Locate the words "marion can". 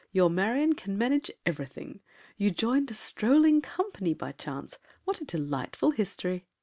0.31-0.97